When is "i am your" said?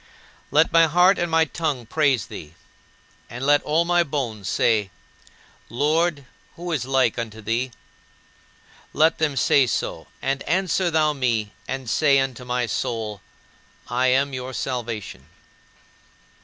13.89-14.53